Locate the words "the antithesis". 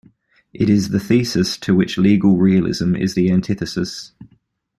3.13-4.13